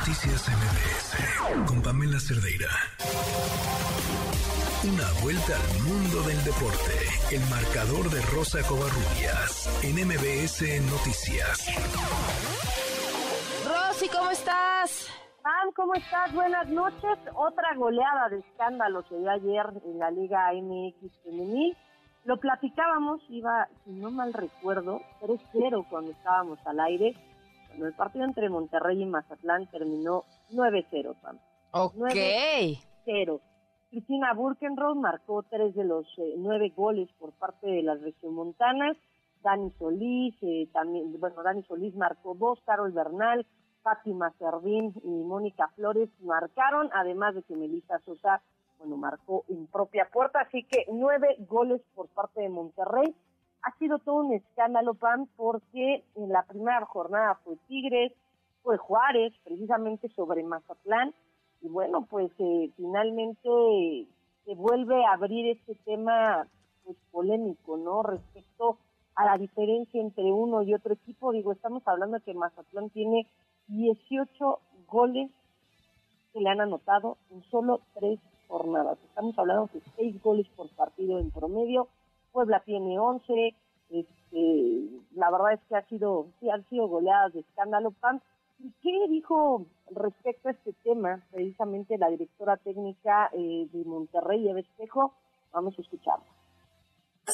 [0.00, 2.70] Noticias MBS con Pamela Cerdeira.
[4.82, 6.96] Una vuelta al mundo del deporte.
[7.30, 11.68] El marcador de Rosa Covarrubias en MBS Noticias.
[13.68, 15.10] Rosy, ¿cómo estás?
[15.42, 16.32] Pam, ¿cómo estás?
[16.32, 17.18] Buenas noches.
[17.34, 21.76] Otra goleada de escándalo que dio ayer en la Liga MX Femenil.
[22.24, 27.14] Lo platicábamos, iba, si no mal recuerdo, 3-0 cuando estábamos al aire
[27.78, 31.38] el partido entre Monterrey y Mazatlán terminó 9-0, Pam.
[31.72, 31.94] Ok.
[31.94, 33.40] 9-0.
[33.90, 38.96] Cristina Burkenroth marcó tres de los eh, nueve goles por parte de las regiomontanas.
[39.42, 43.44] Dani Solís, eh, también, bueno, Dani Solís marcó dos, Carol Bernal,
[43.82, 48.42] Fátima Servín y Mónica Flores marcaron, además de que Melissa Sosa,
[48.78, 53.14] bueno, marcó en propia puerta, así que nueve goles por parte de Monterrey
[53.62, 58.12] ha sido todo un escándalo, Pam, porque en la primera jornada fue Tigres,
[58.62, 61.14] fue Juárez, precisamente sobre Mazatlán,
[61.62, 63.48] y bueno, pues eh, finalmente
[64.44, 66.46] se vuelve a abrir este tema
[66.84, 68.02] pues polémico, ¿no?
[68.02, 68.78] Respecto
[69.14, 73.26] a la diferencia entre uno y otro equipo, digo, estamos hablando de que Mazatlán tiene
[73.68, 74.58] 18
[74.88, 75.30] goles
[76.32, 78.98] que le han anotado en solo tres jornadas.
[79.04, 81.88] Estamos hablando de seis goles por partido en promedio,
[82.40, 83.54] Puebla tiene 11,
[83.90, 88.18] este, la verdad es que ha sido, sí, han sido goleadas de escándalo, Pam.
[88.60, 94.60] ¿Y qué dijo respecto a este tema precisamente la directora técnica eh, de Monterrey, Eva
[94.60, 95.12] Espejo?
[95.52, 96.24] Vamos a escucharla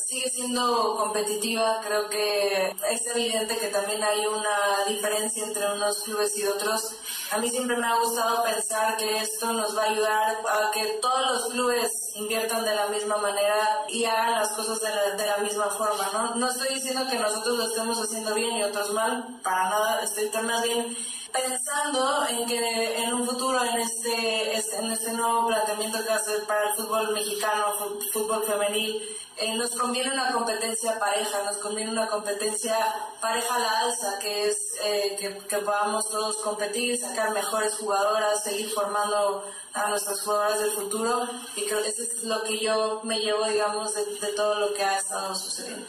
[0.04, 1.80] sigue siendo competitiva.
[1.84, 6.96] Creo que es evidente que también hay una diferencia entre unos clubes y otros.
[7.32, 10.98] A mí siempre me ha gustado pensar que esto nos va a ayudar a que
[11.02, 15.26] todos los clubes inviertan de la misma manera y hagan las cosas de la, de
[15.26, 16.08] la misma forma.
[16.12, 16.36] ¿no?
[16.36, 20.02] no estoy diciendo que nosotros lo estemos haciendo bien y otros mal, para nada.
[20.02, 20.96] Estoy más bien
[21.36, 26.24] pensando en que en un futuro en este, en este nuevo planteamiento que va a
[26.24, 27.74] ser para el fútbol mexicano,
[28.12, 29.02] fútbol femenil,
[29.38, 32.76] eh, nos conviene una competencia pareja, nos conviene una competencia
[33.20, 38.70] pareja a la alza, que es eh, que, podamos todos competir, sacar mejores jugadoras, seguir
[38.70, 39.44] formando
[39.74, 43.44] a nuestras jugadoras del futuro y creo que eso es lo que yo me llevo,
[43.44, 45.86] digamos, de, todo lo que ha estado sucediendo.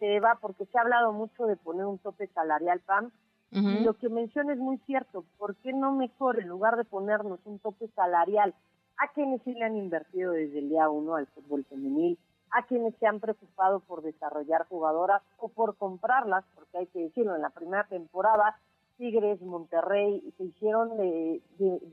[0.00, 3.10] Eva, porque se ha hablado mucho de poner un tope salarial, PAM,
[3.50, 5.24] y lo que menciona es muy cierto.
[5.36, 8.54] ¿Por qué no mejor, en lugar de ponernos un tope salarial,
[8.96, 12.18] a quienes sí le han invertido desde el día uno al fútbol femenil,
[12.50, 17.34] a quienes se han preocupado por desarrollar jugadoras o por comprarlas, porque hay que decirlo,
[17.34, 18.56] en la primera temporada
[18.96, 21.42] Tigres, Monterrey, se hicieron de,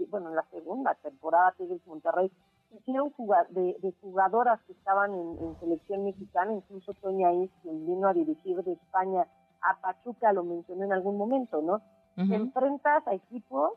[0.09, 2.31] bueno, en la segunda temporada Tigres, Monterrey,
[2.71, 3.13] hicieron
[3.49, 8.63] de, de, jugadoras que estaban en, selección mexicana, incluso Toña Is, quien vino a dirigir
[8.63, 9.27] de España
[9.61, 11.81] a Pachuca, lo mencioné en algún momento, ¿no?
[12.17, 13.71] enfrentas a equipos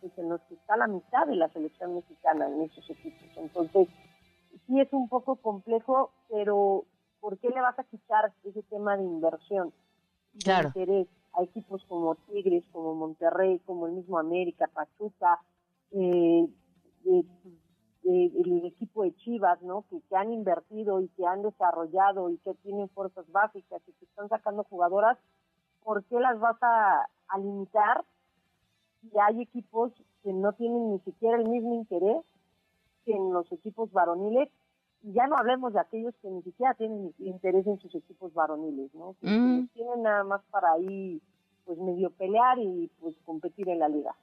[0.00, 3.28] pues en los que está la mitad de la selección mexicana en esos equipos.
[3.36, 3.88] Entonces,
[4.66, 6.84] sí es un poco complejo, pero
[7.20, 9.72] ¿por qué le vas a quitar ese tema de inversión?
[10.42, 10.68] Claro.
[10.68, 15.40] interés a equipos como Tigres, como Monterrey, como el mismo América, Pachuca,
[15.92, 16.46] eh,
[18.08, 19.84] el equipo de Chivas, ¿no?
[19.90, 24.04] Que, que, han invertido y que han desarrollado y que tienen fuerzas básicas y que
[24.04, 25.18] están sacando jugadoras,
[25.82, 28.04] ¿por qué las vas a, a limitar
[29.02, 32.24] y hay equipos que no tienen ni siquiera el mismo interés
[33.04, 34.48] que en los equipos varoniles
[35.02, 38.92] y ya no hablemos de aquellos que ni siquiera tienen interés en sus equipos varoniles,
[38.94, 39.14] ¿no?
[39.20, 39.68] Que, mm.
[39.68, 41.20] tienen nada más para ahí
[41.64, 44.14] pues medio pelear y pues competir en la liga.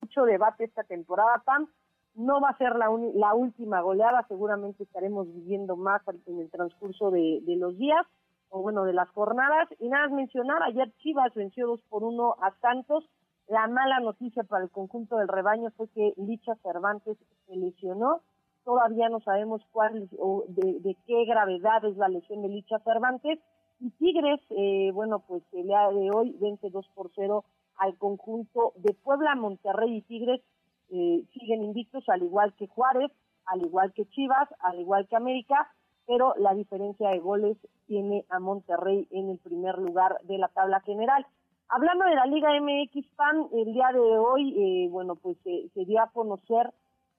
[0.00, 1.68] Mucho debate esta temporada, Pam.
[2.14, 7.10] No va a ser la, la última goleada, seguramente estaremos viviendo más en el transcurso
[7.10, 8.06] de los días
[8.50, 9.68] o bueno, de las jornadas.
[9.78, 13.04] Y nada más mencionar, ayer Chivas venció 2 por 1 a Santos.
[13.48, 17.16] La mala noticia para el conjunto del rebaño fue que Licha Cervantes
[17.46, 18.20] se lesionó.
[18.64, 23.38] Todavía no sabemos cuál o de, qué gravedad es la lesión de Licha Cervantes.
[23.80, 27.44] Y Tigres, eh, bueno, pues el día de hoy vence 2 por 0
[27.78, 30.40] al conjunto de Puebla, Monterrey y Tigres
[30.90, 33.10] eh, siguen invictos, al igual que Juárez,
[33.46, 35.68] al igual que Chivas, al igual que América
[36.08, 40.80] pero la diferencia de goles tiene a Monterrey en el primer lugar de la tabla
[40.80, 41.26] general.
[41.68, 46.00] Hablando de la Liga MX PAN, el día de hoy, eh, bueno, pues se dio
[46.00, 46.72] a conocer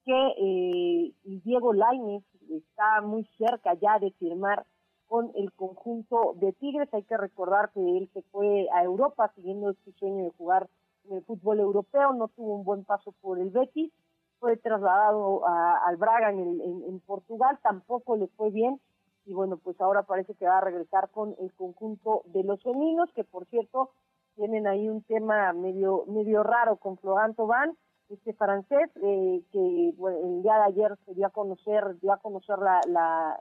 [0.06, 4.66] que eh, Diego Lainez está muy cerca ya de firmar
[5.10, 6.88] con el conjunto de Tigres.
[6.94, 10.70] Hay que recordar que él se fue a Europa siguiendo este sueño de jugar
[11.10, 13.92] en el fútbol europeo, no tuvo un buen paso por el Betis
[14.40, 18.80] fue trasladado al Braga en, Portugal, tampoco le fue bien
[19.26, 23.12] y bueno, pues ahora parece que va a regresar con el conjunto de los femeninos,
[23.14, 23.92] que por cierto
[24.36, 27.76] tienen ahí un tema medio medio raro con Florent Van,
[28.10, 32.58] este francés, eh, que el día de ayer se dio a conocer, dio a conocer
[32.60, 33.40] la, la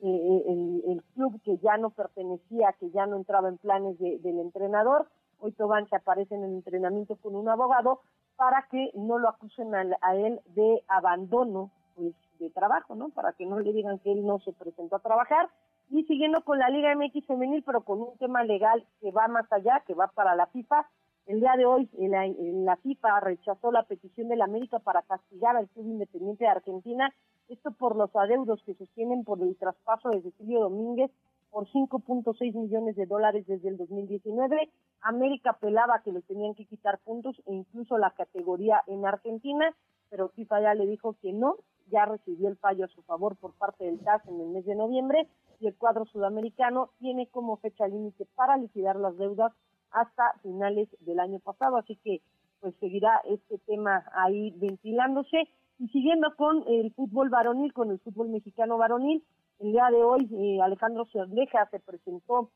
[0.00, 5.08] eh, el, club que ya no pertenecía, que ya no entraba en planes del entrenador.
[5.40, 8.00] Hoy Tobán se aparece en el entrenamiento con un abogado
[8.36, 13.08] para que no lo acusen a, a él de abandono pues, de trabajo, ¿no?
[13.08, 15.48] Para que no le digan que él no se presentó a trabajar.
[15.90, 19.50] Y siguiendo con la Liga MX femenil, pero con un tema legal que va más
[19.52, 20.86] allá, que va para la FIFA.
[21.26, 25.56] El día de hoy la, la FIFA rechazó la petición de la América para castigar
[25.56, 27.12] al Club Independiente de Argentina,
[27.48, 31.10] esto por los adeudos que sostienen por el traspaso de Cecilio Domínguez
[31.50, 34.70] por 5.6 millones de dólares desde el 2019.
[35.00, 39.74] América apelaba que le tenían que quitar puntos e incluso la categoría en Argentina,
[40.10, 41.56] pero FIFA ya le dijo que no,
[41.90, 44.74] ya recibió el fallo a su favor por parte del TAS en el mes de
[44.74, 45.26] noviembre
[45.60, 49.52] y el cuadro sudamericano tiene como fecha límite para liquidar las deudas
[49.90, 52.20] hasta finales del año pasado, así que
[52.60, 55.48] pues seguirá este tema ahí ventilándose
[55.78, 59.22] y siguiendo con el fútbol varonil, con el fútbol mexicano varonil,
[59.60, 62.50] el día de hoy eh, Alejandro Cerdeja se presentó,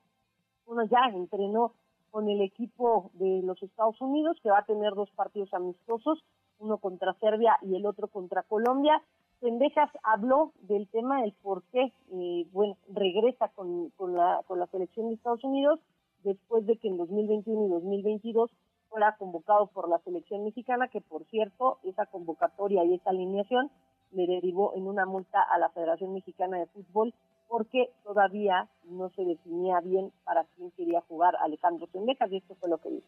[0.66, 1.72] uno ya entrenó
[2.10, 6.22] con el equipo de los Estados Unidos, que va a tener dos partidos amistosos,
[6.58, 9.02] uno contra Serbia y el otro contra Colombia.
[9.40, 14.66] Sendejas habló del tema, del por qué, eh, bueno, regresa con, con, la, con la
[14.66, 15.80] selección de Estados Unidos
[16.22, 18.50] después de que en 2021 y 2022
[18.92, 23.70] fuera convocado por la selección mexicana, que por cierto, esa convocatoria y esa alineación
[24.12, 27.14] le derivó en una multa a la Federación Mexicana de Fútbol
[27.48, 32.68] porque todavía no se definía bien para quién quería jugar Alejandro Sendejas y esto fue
[32.68, 33.06] lo que dijo.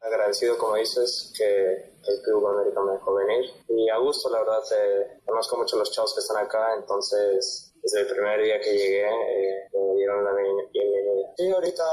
[0.00, 3.50] Agradecido, como dices, que el Club América me dejó venir.
[3.68, 7.73] Y a gusto, la verdad, eh, conozco mucho a los chavos que están acá, entonces
[7.84, 11.34] desde el primer día que llegué eh, me dieron la bienvenida.
[11.36, 11.84] Sí, ahorita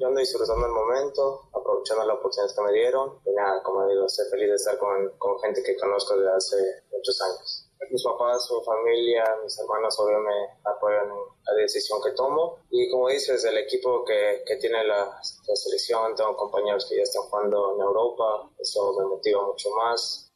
[0.00, 3.20] yo ando disfrutando el momento, aprovechando la oportunidad que me dieron.
[3.26, 6.56] Y nada, como digo, estoy feliz de estar con, con gente que conozco desde hace
[6.90, 12.10] muchos años mis papás, mi familia, mis hermanas obviamente me apoyan en la decisión que
[12.12, 12.58] tomo.
[12.70, 17.22] Y como dices, el equipo que, que tiene la, selección, tengo compañeros que ya están
[17.22, 20.27] jugando en Europa, eso me motiva mucho más.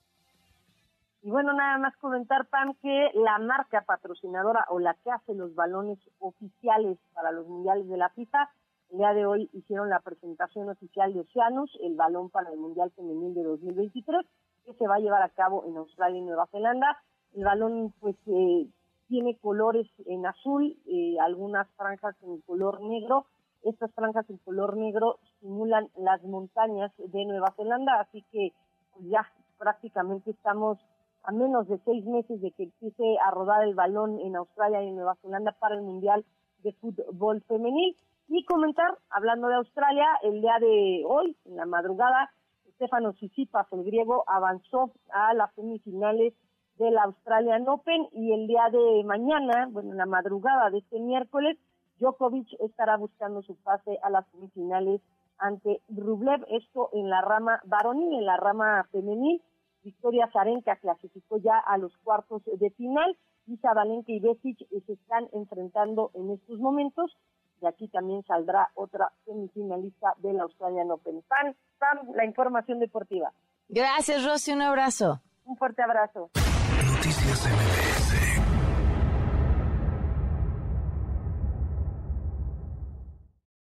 [1.25, 5.55] Y bueno, nada más comentar, Pam, que la marca patrocinadora o la que hace los
[5.55, 8.51] balones oficiales para los mundiales de la FIFA,
[8.91, 12.91] el día de hoy hicieron la presentación oficial de Oceanus, el balón para el Mundial
[12.97, 14.27] Femenil de 2023,
[14.65, 17.01] que se va a llevar a cabo en Australia y Nueva Zelanda.
[17.35, 18.67] El balón pues eh,
[19.07, 23.27] tiene colores en azul, eh, algunas franjas en color negro.
[23.63, 28.53] Estas franjas en color negro simulan las montañas de Nueva Zelanda, así que
[28.93, 29.25] pues, ya
[29.57, 30.79] prácticamente estamos
[31.25, 34.93] a menos de seis meses de que empiece a rodar el balón en Australia y
[34.93, 36.25] Nueva Zelanda para el Mundial
[36.63, 37.97] de Fútbol Femenil.
[38.29, 42.31] Y comentar, hablando de Australia, el día de hoy, en la madrugada,
[42.75, 46.33] Stefano Tsitsipas, el griego, avanzó a las semifinales
[46.79, 51.59] del Australian Open y el día de mañana, bueno, en la madrugada de este miércoles,
[52.01, 55.01] Djokovic estará buscando su pase a las semifinales
[55.39, 59.43] ante Rublev, esto en la rama varonil, en la rama femenil.
[59.83, 65.29] Victoria Zarenka clasificó ya a los cuartos de final y Zabalenka y Besic se están
[65.33, 67.17] enfrentando en estos momentos
[67.61, 71.23] y aquí también saldrá otra semifinalista del Australian Open.
[71.29, 73.33] Pan, Pan, la información deportiva.
[73.69, 75.21] Gracias, Rosy, un abrazo.
[75.45, 76.31] Un fuerte abrazo.
[76.35, 78.42] Noticias MBS